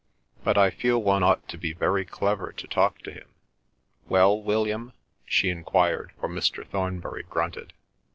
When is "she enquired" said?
5.27-6.11